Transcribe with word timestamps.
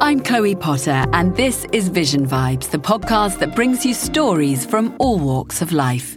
I'm 0.00 0.20
Chloe 0.20 0.54
Potter, 0.54 1.04
and 1.12 1.36
this 1.36 1.66
is 1.72 1.88
Vision 1.88 2.24
Vibes, 2.24 2.70
the 2.70 2.78
podcast 2.78 3.40
that 3.40 3.56
brings 3.56 3.84
you 3.84 3.94
stories 3.94 4.64
from 4.64 4.94
all 5.00 5.18
walks 5.18 5.60
of 5.60 5.72
life. 5.72 6.16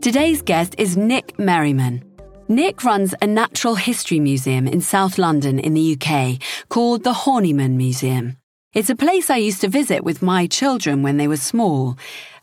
Today's 0.00 0.42
guest 0.42 0.74
is 0.78 0.96
Nick 0.96 1.38
Merriman. 1.38 2.02
Nick 2.48 2.82
runs 2.82 3.14
a 3.22 3.26
natural 3.28 3.76
history 3.76 4.18
museum 4.18 4.66
in 4.66 4.80
South 4.80 5.16
London 5.16 5.60
in 5.60 5.74
the 5.74 5.96
UK 5.96 6.42
called 6.68 7.04
the 7.04 7.12
Horniman 7.12 7.76
Museum. 7.76 8.36
It's 8.72 8.90
a 8.90 8.96
place 8.96 9.30
I 9.30 9.36
used 9.36 9.60
to 9.60 9.68
visit 9.68 10.02
with 10.02 10.20
my 10.20 10.48
children 10.48 11.04
when 11.04 11.16
they 11.16 11.28
were 11.28 11.36
small. 11.36 11.96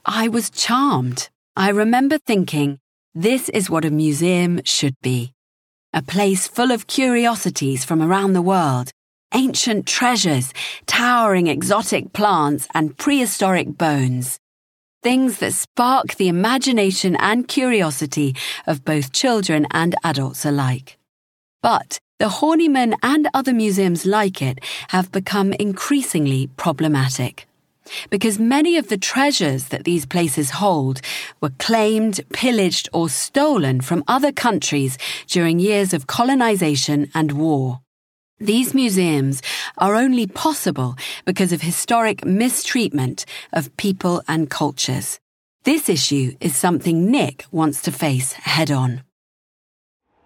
I 0.06 0.30
was 0.30 0.50
charmed. 0.50 1.30
I 1.58 1.72
remember 1.72 2.18
thinking, 2.18 2.80
this 3.14 3.50
is 3.50 3.70
what 3.70 3.84
a 3.84 3.92
museum 3.92 4.62
should 4.64 4.96
be. 5.02 5.34
A 5.94 6.02
place 6.02 6.48
full 6.48 6.72
of 6.72 6.88
curiosities 6.88 7.84
from 7.84 8.02
around 8.02 8.32
the 8.32 8.42
world 8.42 8.94
ancient 9.34 9.86
treasures, 9.86 10.54
towering 10.86 11.48
exotic 11.48 12.14
plants, 12.14 12.68
and 12.74 12.98
prehistoric 12.98 13.78
bones. 13.78 14.40
Things 15.04 15.40
that 15.40 15.54
spark 15.54 16.16
the 16.16 16.28
imagination 16.28 17.16
and 17.16 17.48
curiosity 17.48 18.36
of 18.68 18.86
both 18.86 19.12
children 19.12 19.66
and 19.72 19.96
adults 20.04 20.46
alike. 20.46 20.98
But 21.62 22.00
the 22.20 22.30
Horniman 22.30 22.96
and 23.02 23.28
other 23.34 23.54
museums 23.54 24.06
like 24.06 24.44
it 24.44 24.60
have 24.90 25.12
become 25.12 25.54
increasingly 25.54 26.48
problematic. 26.56 27.48
Because 28.12 28.38
many 28.38 28.78
of 28.78 28.90
the 28.90 28.98
treasures 28.98 29.70
that 29.70 29.86
these 29.86 30.06
places 30.06 30.52
hold 30.52 31.02
were 31.42 31.50
claimed, 31.58 32.22
pillaged, 32.32 32.90
or 32.94 33.10
stolen 33.10 33.82
from 33.82 34.04
other 34.08 34.32
countries 34.32 35.00
during 35.26 35.60
years 35.60 35.94
of 35.94 36.06
colonization 36.06 37.10
and 37.16 37.32
war. 37.32 37.82
These 38.42 38.74
museums 38.74 39.44
are 39.78 39.94
only 39.94 40.26
possible 40.26 40.96
because 41.26 41.54
of 41.54 41.62
historic 41.62 42.26
mistreatment 42.26 43.24
of 43.54 43.78
people 43.78 44.24
and 44.28 44.50
cultures. 44.50 45.20
This 45.64 45.88
issue 45.88 46.36
is 46.40 46.56
something 46.56 47.12
Nick 47.12 47.46
wants 47.52 47.84
to 47.84 47.92
face 47.92 48.34
head 48.34 48.72
on. 48.72 49.04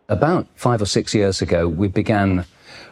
About 0.08 0.48
five 0.56 0.82
or 0.82 0.86
six 0.86 1.14
years 1.14 1.42
ago, 1.42 1.68
we 1.68 1.90
began 1.90 2.46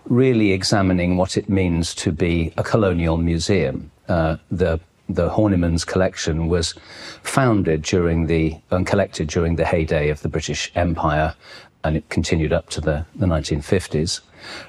really 0.10 0.52
examining 0.52 1.16
what 1.16 1.38
it 1.38 1.48
means 1.48 1.96
to 1.96 2.12
be 2.12 2.52
a 2.58 2.64
colonial 2.64 3.16
museum. 3.16 3.92
Uh, 4.10 4.36
the 4.52 4.78
the 5.10 5.30
Horniman's 5.30 5.86
collection 5.86 6.48
was 6.48 6.76
founded 7.24 7.82
during 7.84 8.28
the 8.28 8.58
and 8.72 8.86
collected 8.86 9.28
during 9.28 9.56
the 9.56 9.66
heyday 9.66 10.10
of 10.10 10.22
the 10.22 10.30
British 10.30 10.72
Empire, 10.76 11.36
and 11.84 11.98
it 11.98 12.08
continued 12.10 12.54
up 12.54 12.70
to 12.70 12.82
the, 12.82 13.06
the 13.16 13.26
1950s 13.26 14.22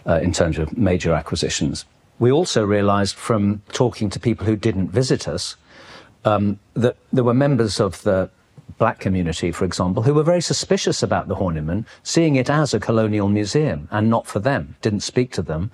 uh, 0.07 0.21
in 0.23 0.33
terms 0.33 0.59
of 0.59 0.77
major 0.77 1.13
acquisitions. 1.13 1.85
We 2.19 2.31
also 2.31 2.65
realized 2.65 3.17
from 3.17 3.63
talking 3.73 4.09
to 4.11 4.21
people 4.21 4.47
who 4.47 4.57
didn't 4.57 4.89
visit 4.89 5.27
us 5.27 5.57
um, 6.25 6.59
that 6.75 6.97
there 7.13 7.25
were 7.25 7.35
members 7.35 7.81
of 7.81 8.03
the 8.03 8.31
black 8.79 8.99
community, 8.99 9.53
for 9.53 9.65
example, 9.65 10.03
who 10.03 10.15
were 10.15 10.23
very 10.23 10.41
suspicious 10.41 11.03
about 11.03 11.29
the 11.29 11.37
Horniman, 11.37 11.85
seeing 12.03 12.37
it 12.37 12.51
as 12.51 12.75
a 12.75 12.81
colonial 12.81 13.29
museum 13.29 13.89
and 13.91 14.11
not 14.11 14.27
for 14.27 14.41
them, 14.41 14.77
didn't 14.83 15.01
speak 15.01 15.33
to 15.33 15.43
them, 15.43 15.71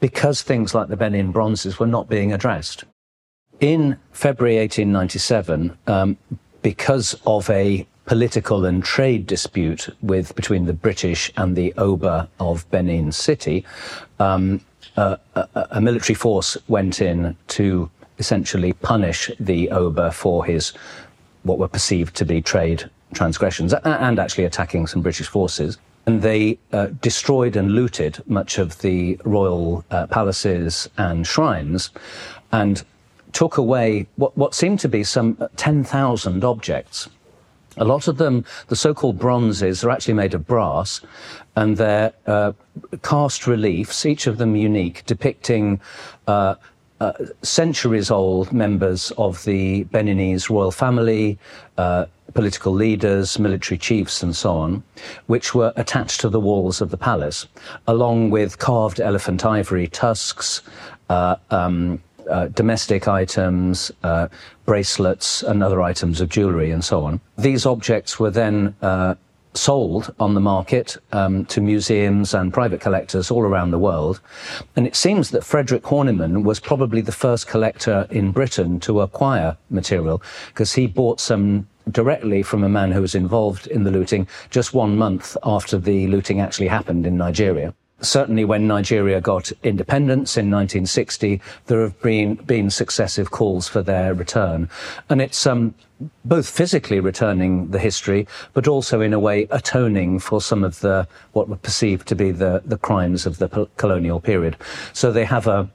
because 0.00 0.42
things 0.42 0.74
like 0.74 0.88
the 0.88 0.96
Benin 0.96 1.32
bronzes 1.32 1.78
were 1.78 1.86
not 1.86 2.08
being 2.08 2.32
addressed. 2.32 2.84
In 3.60 3.96
February 4.12 4.58
1897, 4.58 5.76
um, 5.86 6.16
because 6.62 7.14
of 7.26 7.48
a 7.50 7.86
political 8.06 8.64
and 8.64 8.84
trade 8.84 9.26
dispute 9.26 9.88
with 10.02 10.34
between 10.34 10.66
the 10.66 10.72
British 10.72 11.32
and 11.36 11.56
the 11.56 11.72
Oba 11.76 12.28
of 12.38 12.68
Benin 12.70 13.12
City, 13.12 13.64
um, 14.18 14.60
a, 14.96 15.18
a, 15.54 15.80
military 15.80 16.14
force 16.14 16.56
went 16.68 17.00
in 17.00 17.36
to 17.48 17.90
essentially 18.18 18.72
punish 18.74 19.30
the 19.40 19.70
Oba 19.70 20.12
for 20.12 20.44
his 20.44 20.72
what 21.42 21.58
were 21.58 21.68
perceived 21.68 22.14
to 22.16 22.24
be 22.24 22.40
trade 22.40 22.88
transgressions 23.12 23.74
and 23.84 24.18
actually 24.18 24.44
attacking 24.44 24.86
some 24.86 25.02
British 25.02 25.28
forces. 25.28 25.78
And 26.06 26.22
they 26.22 26.58
uh, 26.72 26.86
destroyed 27.00 27.56
and 27.56 27.72
looted 27.72 28.22
much 28.26 28.58
of 28.58 28.78
the 28.80 29.18
royal 29.24 29.84
uh, 29.90 30.06
palaces 30.06 30.88
and 30.98 31.26
shrines 31.26 31.90
and 32.52 32.84
took 33.32 33.56
away 33.56 34.06
what, 34.16 34.36
what 34.36 34.54
seemed 34.54 34.80
to 34.80 34.88
be 34.88 35.02
some 35.02 35.36
10,000 35.56 36.44
objects 36.44 37.08
a 37.76 37.84
lot 37.84 38.08
of 38.08 38.18
them, 38.18 38.44
the 38.68 38.76
so-called 38.76 39.18
bronzes, 39.18 39.84
are 39.84 39.90
actually 39.90 40.14
made 40.14 40.34
of 40.34 40.46
brass, 40.46 41.00
and 41.56 41.76
they're 41.76 42.12
uh, 42.26 42.52
cast 43.02 43.46
reliefs, 43.46 44.06
each 44.06 44.26
of 44.26 44.38
them 44.38 44.56
unique, 44.56 45.04
depicting 45.06 45.80
uh, 46.26 46.54
uh, 47.00 47.12
centuries-old 47.42 48.52
members 48.52 49.12
of 49.18 49.44
the 49.44 49.84
Beninese 49.84 50.48
royal 50.48 50.70
family, 50.70 51.38
uh, 51.78 52.06
political 52.32 52.72
leaders, 52.72 53.38
military 53.38 53.78
chiefs, 53.78 54.22
and 54.22 54.34
so 54.34 54.52
on, 54.56 54.82
which 55.26 55.54
were 55.54 55.72
attached 55.76 56.20
to 56.20 56.28
the 56.28 56.40
walls 56.40 56.80
of 56.80 56.90
the 56.90 56.96
palace, 56.96 57.46
along 57.86 58.30
with 58.30 58.58
carved 58.58 59.00
elephant 59.00 59.44
ivory 59.44 59.86
tusks. 59.88 60.62
Uh, 61.10 61.36
um, 61.50 62.02
uh, 62.28 62.48
domestic 62.48 63.08
items, 63.08 63.90
uh, 64.02 64.28
bracelets, 64.64 65.42
and 65.42 65.62
other 65.62 65.82
items 65.82 66.20
of 66.20 66.28
jewellery, 66.28 66.70
and 66.70 66.84
so 66.84 67.04
on. 67.04 67.20
These 67.38 67.66
objects 67.66 68.18
were 68.18 68.30
then 68.30 68.74
uh, 68.82 69.14
sold 69.54 70.12
on 70.18 70.34
the 70.34 70.40
market 70.40 70.96
um, 71.12 71.44
to 71.46 71.60
museums 71.60 72.34
and 72.34 72.52
private 72.52 72.80
collectors 72.80 73.30
all 73.30 73.42
around 73.42 73.70
the 73.70 73.78
world. 73.78 74.20
And 74.76 74.86
it 74.86 74.96
seems 74.96 75.30
that 75.30 75.44
Frederick 75.44 75.82
Horniman 75.82 76.42
was 76.42 76.60
probably 76.60 77.00
the 77.00 77.12
first 77.12 77.46
collector 77.46 78.06
in 78.10 78.32
Britain 78.32 78.80
to 78.80 79.00
acquire 79.00 79.56
material 79.70 80.22
because 80.48 80.72
he 80.72 80.86
bought 80.86 81.20
some 81.20 81.68
directly 81.90 82.42
from 82.42 82.64
a 82.64 82.68
man 82.68 82.90
who 82.90 83.00
was 83.00 83.14
involved 83.14 83.66
in 83.68 83.84
the 83.84 83.90
looting 83.90 84.26
just 84.50 84.74
one 84.74 84.96
month 84.96 85.36
after 85.44 85.78
the 85.78 86.06
looting 86.08 86.40
actually 86.40 86.68
happened 86.68 87.06
in 87.06 87.16
Nigeria 87.16 87.74
certainly 88.00 88.44
when 88.44 88.66
Nigeria 88.66 89.20
got 89.20 89.52
independence 89.62 90.36
in 90.36 90.50
1960, 90.50 91.40
there 91.66 91.80
have 91.82 92.00
been, 92.02 92.34
been 92.34 92.70
successive 92.70 93.30
calls 93.30 93.68
for 93.68 93.82
their 93.82 94.14
return. 94.14 94.68
And 95.08 95.20
it's 95.20 95.46
um, 95.46 95.74
both 96.24 96.48
physically 96.48 97.00
returning 97.00 97.70
the 97.70 97.78
history, 97.78 98.26
but 98.52 98.68
also 98.68 99.00
in 99.00 99.12
a 99.12 99.18
way 99.18 99.46
atoning 99.50 100.18
for 100.18 100.40
some 100.40 100.64
of 100.64 100.80
the, 100.80 101.06
what 101.32 101.48
were 101.48 101.56
perceived 101.56 102.06
to 102.08 102.14
be 102.14 102.30
the, 102.30 102.62
the 102.64 102.78
crimes 102.78 103.26
of 103.26 103.38
the 103.38 103.68
colonial 103.76 104.20
period. 104.20 104.56
So 104.92 105.12
they 105.12 105.24
have 105.24 105.46
a, 105.46 105.68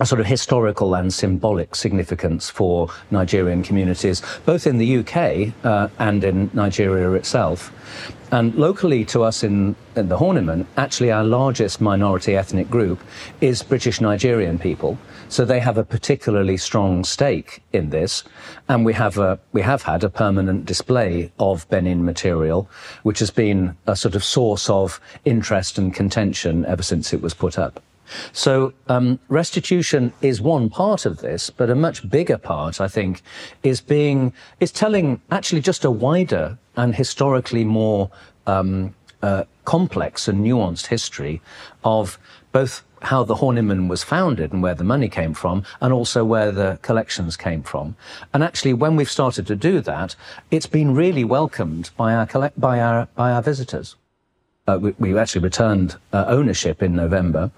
a 0.00 0.06
sort 0.06 0.20
of 0.20 0.26
historical 0.26 0.94
and 0.94 1.12
symbolic 1.12 1.74
significance 1.74 2.50
for 2.50 2.88
Nigerian 3.10 3.62
communities, 3.62 4.22
both 4.44 4.66
in 4.66 4.78
the 4.78 4.98
UK 4.98 5.52
uh, 5.64 5.88
and 5.98 6.22
in 6.24 6.50
Nigeria 6.52 7.12
itself. 7.12 7.72
And 8.32 8.54
locally 8.56 9.04
to 9.06 9.22
us 9.22 9.44
in, 9.44 9.76
in, 9.94 10.08
the 10.08 10.18
Horniman, 10.18 10.66
actually 10.76 11.12
our 11.12 11.22
largest 11.22 11.80
minority 11.80 12.36
ethnic 12.36 12.68
group 12.68 13.00
is 13.40 13.62
British 13.62 14.00
Nigerian 14.00 14.58
people. 14.58 14.98
So 15.28 15.44
they 15.44 15.60
have 15.60 15.78
a 15.78 15.84
particularly 15.84 16.56
strong 16.56 17.04
stake 17.04 17.62
in 17.72 17.90
this. 17.90 18.24
And 18.68 18.84
we 18.84 18.92
have, 18.94 19.16
a, 19.18 19.38
we 19.52 19.62
have 19.62 19.82
had 19.82 20.02
a 20.02 20.08
permanent 20.08 20.66
display 20.66 21.30
of 21.38 21.68
Benin 21.68 22.04
material, 22.04 22.68
which 23.04 23.20
has 23.20 23.30
been 23.30 23.76
a 23.86 23.94
sort 23.94 24.16
of 24.16 24.24
source 24.24 24.68
of 24.68 25.00
interest 25.24 25.78
and 25.78 25.94
contention 25.94 26.66
ever 26.66 26.82
since 26.82 27.12
it 27.12 27.22
was 27.22 27.32
put 27.32 27.58
up. 27.58 27.80
So 28.32 28.72
um, 28.88 29.18
restitution 29.28 30.12
is 30.22 30.40
one 30.40 30.68
part 30.70 31.06
of 31.06 31.18
this, 31.18 31.50
but 31.50 31.70
a 31.70 31.74
much 31.74 32.08
bigger 32.08 32.38
part, 32.38 32.80
I 32.80 32.88
think, 32.88 33.22
is 33.62 33.80
being 33.80 34.32
is 34.60 34.72
telling 34.72 35.20
actually 35.30 35.60
just 35.60 35.84
a 35.84 35.90
wider 35.90 36.58
and 36.76 36.94
historically 36.94 37.64
more 37.64 38.10
um, 38.46 38.94
uh, 39.22 39.44
complex 39.64 40.28
and 40.28 40.44
nuanced 40.44 40.86
history 40.86 41.40
of 41.84 42.18
both 42.52 42.82
how 43.02 43.22
the 43.24 43.36
Horniman 43.36 43.88
was 43.88 44.02
founded 44.02 44.52
and 44.52 44.62
where 44.62 44.74
the 44.74 44.84
money 44.84 45.08
came 45.08 45.34
from, 45.34 45.64
and 45.80 45.92
also 45.92 46.24
where 46.24 46.50
the 46.50 46.78
collections 46.82 47.36
came 47.36 47.62
from. 47.62 47.96
And 48.32 48.42
actually, 48.42 48.72
when 48.72 48.96
we've 48.96 49.10
started 49.10 49.46
to 49.48 49.56
do 49.56 49.80
that, 49.82 50.16
it's 50.50 50.66
been 50.66 50.94
really 50.94 51.24
welcomed 51.24 51.90
by 51.96 52.14
our 52.14 52.50
by 52.56 52.80
our 52.80 53.08
by 53.14 53.32
our 53.32 53.42
visitors. 53.42 53.96
Uh, 54.68 54.78
we, 54.80 54.94
we, 54.98 55.16
actually 55.16 55.42
returned 55.42 55.96
uh, 56.12 56.24
ownership 56.26 56.82
in 56.82 56.94
November, 56.94 57.50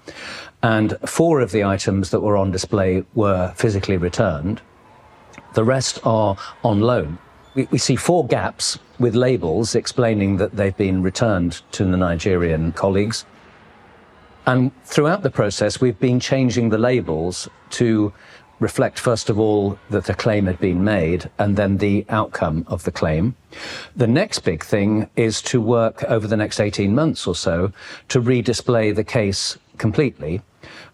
and 0.61 0.97
four 1.05 1.41
of 1.41 1.51
the 1.51 1.63
items 1.63 2.11
that 2.11 2.19
were 2.19 2.37
on 2.37 2.51
display 2.51 3.03
were 3.15 3.51
physically 3.55 3.97
returned. 3.97 4.61
The 5.55 5.63
rest 5.63 5.99
are 6.03 6.37
on 6.63 6.81
loan. 6.81 7.17
We, 7.55 7.67
we 7.71 7.79
see 7.79 7.95
four 7.95 8.27
gaps 8.27 8.77
with 8.99 9.15
labels 9.15 9.73
explaining 9.73 10.37
that 10.37 10.55
they've 10.55 10.75
been 10.77 11.01
returned 11.01 11.61
to 11.71 11.83
the 11.83 11.97
Nigerian 11.97 12.73
colleagues. 12.73 13.25
And 14.45 14.71
throughout 14.83 15.23
the 15.23 15.31
process, 15.31 15.81
we've 15.81 15.99
been 15.99 16.19
changing 16.19 16.69
the 16.69 16.77
labels 16.77 17.49
to 17.71 18.13
reflect, 18.59 18.99
first 18.99 19.29
of 19.29 19.39
all, 19.39 19.79
that 19.89 20.09
a 20.09 20.13
claim 20.13 20.45
had 20.45 20.59
been 20.59 20.83
made 20.83 21.29
and 21.37 21.55
then 21.55 21.77
the 21.77 22.05
outcome 22.09 22.65
of 22.67 22.83
the 22.83 22.91
claim. 22.91 23.35
The 23.95 24.07
next 24.07 24.39
big 24.39 24.63
thing 24.63 25.09
is 25.15 25.41
to 25.43 25.61
work 25.61 26.03
over 26.03 26.27
the 26.27 26.37
next 26.37 26.59
18 26.59 26.93
months 26.93 27.25
or 27.25 27.35
so 27.35 27.71
to 28.09 28.21
redisplay 28.21 28.95
the 28.95 29.03
case 29.03 29.57
completely 29.77 30.41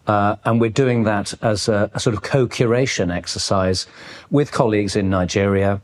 Uh, 0.08 0.36
and 0.46 0.62
we're 0.62 0.70
doing 0.70 1.04
that 1.04 1.34
as 1.42 1.68
a, 1.68 1.90
a 1.94 2.00
sort 2.00 2.16
of 2.16 2.22
co-curation 2.22 3.14
exercise 3.14 3.88
with 4.30 4.52
colleagues 4.52 4.96
in 4.96 5.10
Nigeria 5.10 5.82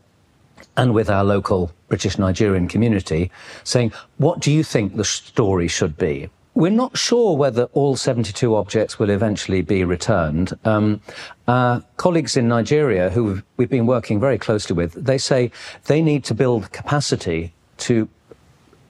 and 0.78 0.94
with 0.94 1.10
our 1.10 1.24
local 1.24 1.72
British 1.90 2.18
Nigerian 2.18 2.68
community, 2.68 3.32
saying, 3.64 3.92
what 4.18 4.40
do 4.40 4.52
you 4.52 4.64
think 4.64 4.96
the 4.96 5.04
story 5.04 5.68
should 5.68 5.98
be? 5.98 6.30
We're 6.54 6.70
not 6.70 6.98
sure 6.98 7.38
whether 7.38 7.64
all 7.74 7.96
72 7.96 8.56
objects 8.56 9.00
will 9.00 9.10
eventually 9.10 9.62
be 9.62 9.84
returned. 9.86 10.54
Um, 10.66 11.02
our 11.48 11.84
colleagues 11.98 12.36
in 12.36 12.50
Nigeria, 12.50 13.10
who 13.10 13.42
we've 13.56 13.70
been 13.70 13.88
working 13.88 14.20
very 14.20 14.38
closely 14.38 14.76
with, 14.76 14.94
they 14.94 15.18
say 15.18 15.52
they 15.86 16.02
need 16.02 16.26
to 16.26 16.34
build 16.34 16.72
capacity 16.72 17.54
to 17.78 18.10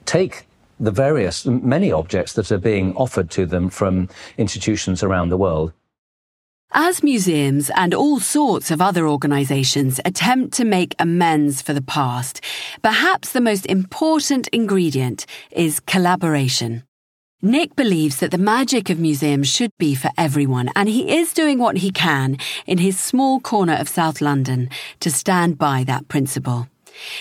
take 0.06 0.46
the 0.80 0.90
various, 0.90 1.46
many 1.46 1.92
objects 1.92 2.32
that 2.32 2.50
are 2.50 2.58
being 2.58 2.94
offered 2.96 3.30
to 3.30 3.46
them 3.46 3.70
from 3.70 4.08
institutions 4.36 5.02
around 5.04 5.28
the 5.28 5.36
world. 5.36 5.72
As 6.72 7.02
museums 7.02 7.70
and 7.76 7.94
all 7.94 8.18
sorts 8.18 8.70
of 8.70 8.80
other 8.80 9.06
organisations 9.06 10.00
attempt 10.04 10.54
to 10.54 10.64
make 10.64 10.96
amends 10.98 11.62
for 11.62 11.74
the 11.74 11.82
past, 11.82 12.40
perhaps 12.82 13.32
the 13.32 13.42
most 13.42 13.66
important 13.66 14.48
ingredient 14.48 15.26
is 15.50 15.80
collaboration. 15.80 16.82
Nick 17.44 17.74
believes 17.74 18.18
that 18.18 18.30
the 18.30 18.38
magic 18.38 18.88
of 18.88 19.00
museums 19.00 19.48
should 19.48 19.72
be 19.76 19.96
for 19.96 20.10
everyone, 20.16 20.70
and 20.76 20.88
he 20.88 21.18
is 21.18 21.32
doing 21.32 21.58
what 21.58 21.78
he 21.78 21.90
can 21.90 22.36
in 22.68 22.78
his 22.78 23.00
small 23.00 23.40
corner 23.40 23.74
of 23.74 23.88
South 23.88 24.20
London 24.20 24.70
to 25.00 25.10
stand 25.10 25.58
by 25.58 25.82
that 25.82 26.06
principle. 26.06 26.68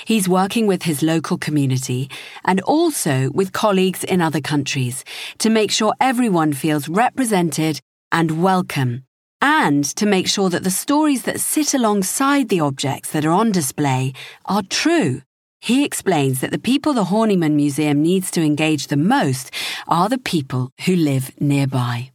He's 0.05 0.29
working 0.29 0.67
with 0.67 0.83
his 0.83 1.01
local 1.01 1.39
community 1.39 2.07
and 2.45 2.61
also 2.61 3.31
with 3.31 3.51
colleagues 3.51 4.03
in 4.03 4.21
other 4.21 4.41
countries 4.41 5.03
to 5.39 5.49
make 5.49 5.71
sure 5.71 5.95
everyone 5.99 6.53
feels 6.53 6.87
represented 6.87 7.79
and 8.11 8.43
welcome, 8.43 9.05
and 9.41 9.83
to 9.83 10.05
make 10.05 10.27
sure 10.27 10.51
that 10.51 10.63
the 10.63 10.69
stories 10.69 11.23
that 11.23 11.39
sit 11.39 11.73
alongside 11.73 12.49
the 12.49 12.59
objects 12.59 13.09
that 13.13 13.25
are 13.25 13.31
on 13.31 13.51
display 13.51 14.13
are 14.45 14.61
true. 14.69 15.23
He 15.61 15.85
explains 15.85 16.41
that 16.41 16.49
the 16.49 16.57
people 16.57 16.91
the 16.91 17.03
Horniman 17.03 17.51
Museum 17.51 18.01
needs 18.01 18.31
to 18.31 18.41
engage 18.41 18.87
the 18.87 18.97
most 18.97 19.51
are 19.87 20.09
the 20.09 20.17
people 20.17 20.71
who 20.85 20.95
live 20.95 21.39
nearby. 21.39 22.11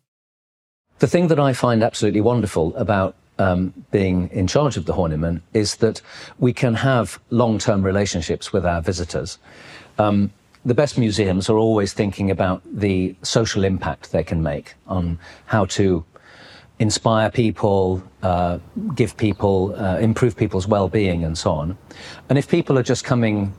The 0.98 1.06
thing 1.06 1.28
that 1.28 1.38
I 1.38 1.52
find 1.52 1.84
absolutely 1.84 2.20
wonderful 2.20 2.74
about 2.74 3.14
um, 3.38 3.72
being 3.92 4.28
in 4.32 4.48
charge 4.48 4.76
of 4.76 4.86
the 4.86 4.94
Horniman 4.94 5.42
is 5.54 5.76
that 5.76 6.02
we 6.40 6.52
can 6.52 6.74
have 6.74 7.20
long-term 7.30 7.84
relationships 7.84 8.52
with 8.52 8.66
our 8.66 8.82
visitors. 8.82 9.38
Um, 9.96 10.32
the 10.64 10.74
best 10.74 10.98
museums 10.98 11.48
are 11.48 11.56
always 11.56 11.92
thinking 11.92 12.32
about 12.32 12.62
the 12.64 13.14
social 13.22 13.62
impact 13.62 14.10
they 14.10 14.24
can 14.24 14.42
make 14.42 14.74
on 14.88 15.20
how 15.44 15.66
to 15.66 16.04
inspire 16.78 17.30
people, 17.30 18.02
uh, 18.22 18.58
give 18.94 19.16
people, 19.16 19.74
uh, 19.76 19.98
improve 19.98 20.36
people's 20.36 20.66
well-being, 20.68 21.24
and 21.24 21.36
so 21.36 21.50
on. 21.52 21.78
And 22.28 22.38
if 22.38 22.48
people 22.48 22.78
are 22.78 22.82
just 22.82 23.04
coming 23.04 23.54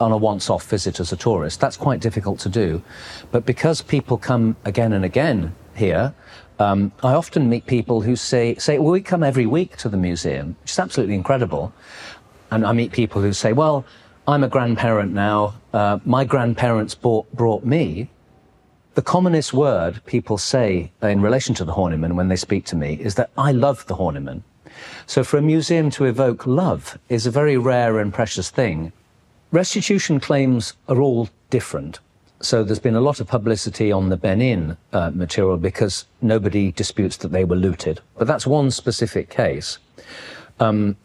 on 0.00 0.12
a 0.12 0.16
once-off 0.16 0.64
visit 0.66 1.00
as 1.00 1.12
a 1.12 1.16
tourist, 1.16 1.60
that's 1.60 1.76
quite 1.76 2.00
difficult 2.00 2.38
to 2.40 2.48
do. 2.48 2.82
But 3.30 3.46
because 3.46 3.82
people 3.82 4.16
come 4.16 4.56
again 4.64 4.92
and 4.92 5.04
again 5.04 5.54
here, 5.74 6.14
um, 6.58 6.92
I 7.02 7.14
often 7.14 7.48
meet 7.48 7.66
people 7.66 8.02
who 8.02 8.16
say, 8.16 8.54
say, 8.56 8.78
well, 8.78 8.92
we 8.92 9.00
come 9.00 9.22
every 9.22 9.46
week 9.46 9.76
to 9.78 9.88
the 9.88 9.96
museum, 9.96 10.56
which 10.62 10.72
is 10.72 10.78
absolutely 10.78 11.14
incredible. 11.14 11.72
And 12.50 12.66
I 12.66 12.72
meet 12.72 12.92
people 12.92 13.22
who 13.22 13.32
say, 13.32 13.52
well, 13.52 13.84
I'm 14.26 14.44
a 14.44 14.48
grandparent 14.48 15.12
now. 15.12 15.54
Uh, 15.72 15.98
my 16.04 16.24
grandparents 16.24 16.94
bought, 16.94 17.32
brought 17.32 17.64
me. 17.64 18.10
The 18.98 19.02
commonest 19.02 19.54
word 19.54 20.04
people 20.06 20.38
say 20.38 20.90
in 21.02 21.22
relation 21.22 21.54
to 21.54 21.64
the 21.64 21.74
Horniman 21.74 22.14
when 22.14 22.26
they 22.26 22.34
speak 22.34 22.64
to 22.64 22.74
me 22.74 22.94
is 22.94 23.14
that 23.14 23.30
I 23.38 23.52
love 23.52 23.86
the 23.86 23.94
Horniman. 23.94 24.42
So 25.06 25.22
for 25.22 25.36
a 25.36 25.40
museum 25.40 25.88
to 25.90 26.04
evoke 26.04 26.48
love 26.48 26.98
is 27.08 27.24
a 27.24 27.30
very 27.30 27.56
rare 27.56 28.00
and 28.00 28.12
precious 28.12 28.50
thing. 28.50 28.90
Restitution 29.52 30.18
claims 30.18 30.72
are 30.88 31.00
all 31.00 31.28
different. 31.48 32.00
So 32.40 32.64
there's 32.64 32.80
been 32.80 32.96
a 32.96 33.00
lot 33.00 33.20
of 33.20 33.28
publicity 33.28 33.92
on 33.92 34.08
the 34.08 34.16
Benin 34.16 34.76
uh, 34.92 35.12
material 35.14 35.58
because 35.58 36.06
nobody 36.20 36.72
disputes 36.72 37.18
that 37.18 37.30
they 37.30 37.44
were 37.44 37.54
looted. 37.54 38.00
But 38.16 38.26
that's 38.26 38.48
one 38.48 38.72
specific 38.72 39.30
case. 39.30 39.78
Um, 40.58 40.96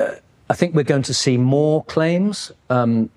uh, 0.00 0.14
I 0.48 0.54
think 0.54 0.74
we're 0.74 0.82
going 0.82 1.02
to 1.02 1.12
see 1.12 1.36
more 1.36 1.84
claims. 1.84 2.52
Um, 2.70 3.10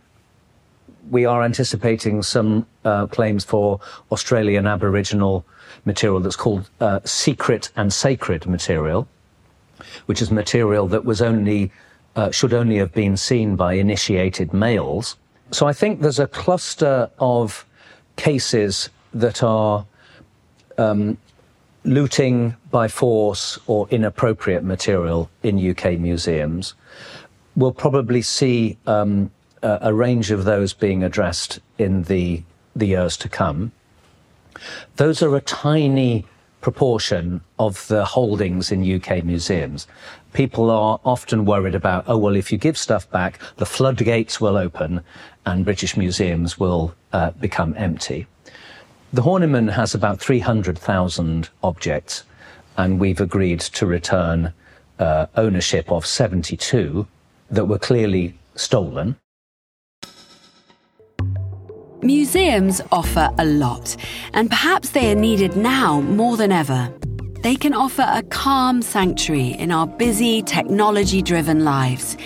we 1.09 1.25
are 1.25 1.43
anticipating 1.43 2.21
some 2.23 2.65
uh, 2.85 3.07
claims 3.07 3.43
for 3.43 3.79
Australian 4.11 4.67
Aboriginal 4.67 5.45
material 5.85 6.19
that's 6.19 6.35
called 6.35 6.69
uh, 6.79 6.99
secret 7.05 7.71
and 7.75 7.91
sacred 7.91 8.45
material, 8.45 9.07
which 10.05 10.21
is 10.21 10.31
material 10.31 10.87
that 10.87 11.05
was 11.05 11.21
only 11.21 11.71
uh, 12.15 12.29
should 12.29 12.53
only 12.53 12.77
have 12.77 12.93
been 12.93 13.15
seen 13.15 13.55
by 13.55 13.73
initiated 13.73 14.53
males. 14.53 15.15
So 15.51 15.65
I 15.65 15.73
think 15.73 16.01
there's 16.01 16.19
a 16.19 16.27
cluster 16.27 17.09
of 17.19 17.65
cases 18.17 18.89
that 19.13 19.43
are 19.43 19.85
um, 20.77 21.17
looting 21.83 22.55
by 22.69 22.87
force 22.87 23.59
or 23.67 23.87
inappropriate 23.89 24.63
material 24.63 25.29
in 25.43 25.71
UK 25.71 25.97
museums. 25.99 26.73
We'll 27.55 27.73
probably 27.73 28.21
see 28.21 28.77
um, 28.87 29.31
a, 29.61 29.79
a, 29.81 29.93
range 29.93 30.31
of 30.31 30.45
those 30.45 30.73
being 30.73 31.03
addressed 31.03 31.59
in 31.77 32.03
the, 32.03 32.43
the 32.75 32.87
years 32.87 33.17
to 33.17 33.29
come. 33.29 33.71
Those 34.97 35.21
are 35.21 35.35
a 35.35 35.41
tiny 35.41 36.25
proportion 36.61 37.41
of 37.57 37.87
the 37.87 38.05
holdings 38.05 38.71
in 38.71 38.95
UK 38.95 39.23
museums. 39.23 39.87
People 40.33 40.69
are 40.69 40.99
often 41.03 41.45
worried 41.45 41.75
about, 41.75 42.05
oh, 42.07 42.17
well, 42.17 42.35
if 42.35 42.51
you 42.51 42.57
give 42.57 42.77
stuff 42.77 43.09
back, 43.09 43.39
the 43.57 43.65
floodgates 43.65 44.39
will 44.39 44.55
open 44.55 45.01
and 45.45 45.65
British 45.65 45.97
museums 45.97 46.59
will 46.59 46.93
uh, 47.13 47.31
become 47.31 47.73
empty. 47.77 48.27
The 49.11 49.23
Horniman 49.23 49.71
has 49.71 49.93
about 49.93 50.21
300,000 50.21 51.49
objects, 51.63 52.23
and 52.77 52.99
we've 52.99 53.19
agreed 53.19 53.59
to 53.59 53.85
return 53.85 54.53
uh, 54.99 55.25
ownership 55.35 55.91
of 55.91 56.05
72 56.05 57.05
that 57.49 57.65
were 57.65 57.79
clearly 57.79 58.35
stolen. 58.55 59.17
Museums 62.03 62.81
offer 62.91 63.29
a 63.37 63.45
lot, 63.45 63.95
and 64.33 64.49
perhaps 64.49 64.89
they 64.89 65.11
are 65.11 65.15
needed 65.15 65.55
now 65.55 66.01
more 66.01 66.35
than 66.35 66.51
ever. 66.51 66.91
They 67.43 67.55
can 67.55 67.75
offer 67.75 68.03
a 68.07 68.23
calm 68.23 68.81
sanctuary 68.81 69.49
in 69.49 69.71
our 69.71 69.85
busy, 69.85 70.41
technology 70.41 71.21
driven 71.21 71.63
lives, 71.63 72.17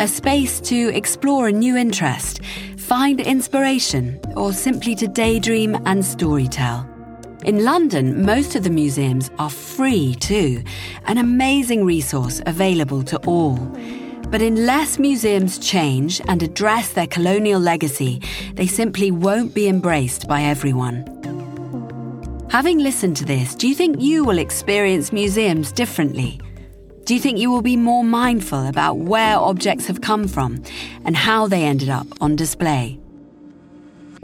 a 0.00 0.08
space 0.08 0.58
to 0.62 0.88
explore 0.88 1.46
a 1.46 1.52
new 1.52 1.76
interest, 1.76 2.40
find 2.76 3.20
inspiration, 3.20 4.20
or 4.34 4.52
simply 4.52 4.96
to 4.96 5.06
daydream 5.06 5.76
and 5.86 6.02
storytell. 6.02 6.88
In 7.44 7.64
London, 7.64 8.24
most 8.26 8.56
of 8.56 8.64
the 8.64 8.70
museums 8.70 9.30
are 9.38 9.50
free 9.50 10.16
too, 10.16 10.64
an 11.06 11.18
amazing 11.18 11.84
resource 11.84 12.42
available 12.46 13.04
to 13.04 13.18
all. 13.18 13.56
But 14.32 14.40
unless 14.40 14.98
museums 14.98 15.58
change 15.58 16.22
and 16.26 16.42
address 16.42 16.94
their 16.94 17.06
colonial 17.06 17.60
legacy, 17.60 18.22
they 18.54 18.66
simply 18.66 19.10
won't 19.10 19.52
be 19.54 19.68
embraced 19.68 20.26
by 20.26 20.40
everyone. 20.40 21.04
Having 22.50 22.78
listened 22.78 23.14
to 23.18 23.26
this, 23.26 23.54
do 23.54 23.68
you 23.68 23.74
think 23.74 24.00
you 24.00 24.24
will 24.24 24.38
experience 24.38 25.12
museums 25.12 25.70
differently? 25.70 26.40
Do 27.04 27.12
you 27.12 27.20
think 27.20 27.38
you 27.38 27.50
will 27.50 27.60
be 27.60 27.76
more 27.76 28.04
mindful 28.04 28.66
about 28.68 28.96
where 28.96 29.36
objects 29.36 29.86
have 29.86 30.00
come 30.00 30.26
from 30.26 30.62
and 31.04 31.14
how 31.14 31.46
they 31.46 31.64
ended 31.64 31.90
up 31.90 32.06
on 32.22 32.34
display? 32.34 32.98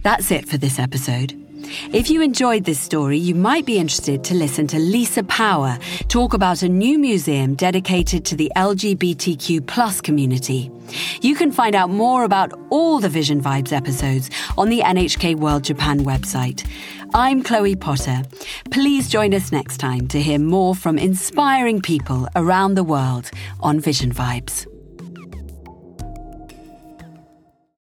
That's 0.02 0.30
it 0.30 0.48
for 0.48 0.56
this 0.56 0.78
episode. 0.78 1.34
If 1.92 2.10
you 2.10 2.22
enjoyed 2.22 2.64
this 2.64 2.80
story, 2.80 3.18
you 3.18 3.34
might 3.34 3.66
be 3.66 3.78
interested 3.78 4.24
to 4.24 4.34
listen 4.34 4.66
to 4.68 4.78
Lisa 4.78 5.22
Power 5.24 5.78
talk 6.08 6.34
about 6.34 6.62
a 6.62 6.68
new 6.68 6.98
museum 6.98 7.54
dedicated 7.54 8.24
to 8.26 8.36
the 8.36 8.50
LGBTQ 8.56 9.66
plus 9.66 10.00
community. 10.00 10.70
You 11.20 11.34
can 11.34 11.52
find 11.52 11.74
out 11.74 11.90
more 11.90 12.24
about 12.24 12.52
all 12.70 13.00
the 13.00 13.08
Vision 13.08 13.42
Vibes 13.42 13.72
episodes 13.72 14.30
on 14.56 14.68
the 14.68 14.80
NHK 14.80 15.36
World 15.36 15.64
Japan 15.64 16.00
website. 16.00 16.66
I'm 17.14 17.42
Chloe 17.42 17.76
Potter. 17.76 18.22
Please 18.70 19.08
join 19.08 19.34
us 19.34 19.52
next 19.52 19.78
time 19.78 20.08
to 20.08 20.20
hear 20.20 20.38
more 20.38 20.74
from 20.74 20.98
inspiring 20.98 21.80
people 21.80 22.28
around 22.36 22.74
the 22.74 22.84
world 22.84 23.30
on 23.60 23.80
Vision 23.80 24.12
Vibes. 24.12 24.66